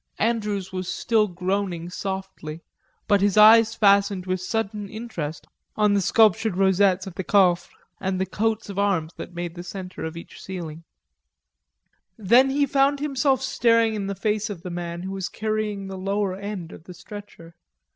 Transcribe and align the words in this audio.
Andrews 0.17 0.73
was 0.73 0.91
still 0.91 1.27
groaning 1.27 1.91
softly, 1.91 2.61
but 3.07 3.21
his 3.21 3.37
eyes 3.37 3.75
fastened 3.75 4.25
with 4.25 4.41
sudden 4.41 4.89
interest 4.89 5.45
on 5.75 5.93
the 5.93 6.01
sculptured 6.01 6.57
rosettes 6.57 7.05
of 7.05 7.13
the 7.13 7.23
coffres 7.23 7.69
and 7.99 8.19
the 8.19 8.25
coats 8.25 8.67
of 8.67 8.79
arms 8.79 9.13
that 9.17 9.35
made 9.35 9.53
the 9.53 9.61
center 9.63 10.03
of 10.03 10.17
each 10.17 10.31
section 10.31 10.37
of 10.37 10.43
ceiling. 10.63 10.83
Then 12.17 12.49
he 12.49 12.65
found 12.65 12.99
himself 12.99 13.43
staring 13.43 13.93
in 13.93 14.07
the 14.07 14.15
face 14.15 14.49
of 14.49 14.63
the 14.63 14.71
man 14.71 15.03
who 15.03 15.11
was 15.11 15.29
carrying 15.29 15.85
the 15.85 15.99
lower 15.99 16.35
end 16.35 16.71
of 16.71 16.85
the 16.85 16.95
stretcher. 16.95 17.53